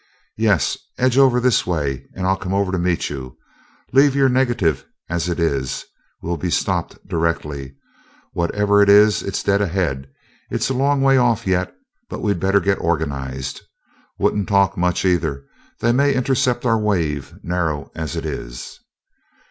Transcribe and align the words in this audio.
"Yes, 0.35 0.79
edge 0.97 1.15
over 1.19 1.39
this 1.39 1.67
way 1.67 2.07
and 2.15 2.25
I'll 2.25 2.35
come 2.35 2.55
over 2.55 2.71
to 2.71 2.79
meet 2.79 3.11
you. 3.11 3.37
Leave 3.93 4.15
your 4.15 4.29
negative 4.29 4.83
as 5.11 5.29
it 5.29 5.39
is 5.39 5.85
we'll 6.23 6.37
be 6.37 6.49
stopped 6.49 7.07
directly. 7.07 7.75
Whatever 8.33 8.81
it 8.81 8.89
is, 8.89 9.21
it's 9.21 9.43
dead 9.43 9.61
ahead. 9.61 10.07
It's 10.49 10.71
a 10.71 10.73
long 10.73 11.01
ways 11.03 11.19
off 11.19 11.45
yet, 11.45 11.75
but 12.09 12.23
we'd 12.23 12.39
better 12.39 12.59
get 12.59 12.81
organized. 12.81 13.61
Wouldn't 14.17 14.49
talk 14.49 14.75
much, 14.75 15.05
either 15.05 15.45
they 15.81 15.91
may 15.91 16.15
intercept 16.15 16.65
our 16.65 16.79
wave, 16.79 17.35
narrow 17.43 17.91
as 17.93 18.15
it 18.15 18.25
is." 18.25 18.79